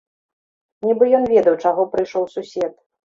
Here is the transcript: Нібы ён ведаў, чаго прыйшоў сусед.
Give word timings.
Нібы 0.87 1.09
ён 1.17 1.23
ведаў, 1.33 1.59
чаго 1.69 1.81
прыйшоў 1.93 2.23
сусед. 2.37 2.73